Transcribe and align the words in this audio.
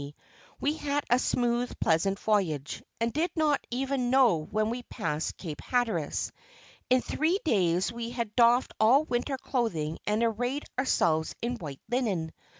We 0.59 0.77
had 0.77 1.03
a 1.11 1.19
smooth, 1.19 1.79
pleasant 1.79 2.17
voyage, 2.17 2.81
and 2.99 3.13
did 3.13 3.29
not 3.35 3.59
even 3.69 4.09
know 4.09 4.37
when 4.49 4.71
we 4.71 4.81
passed 4.81 5.37
Cape 5.37 5.61
Hatteras. 5.61 6.31
In 6.89 7.01
three 7.01 7.39
days 7.45 7.93
we 7.93 8.09
had 8.09 8.35
doffed 8.35 8.73
all 8.79 9.03
winter 9.03 9.37
clothing 9.37 9.99
and 10.07 10.23
arrayed 10.23 10.63
ourselves 10.79 11.35
in 11.43 11.57
white 11.59 11.81
linen. 11.87 12.31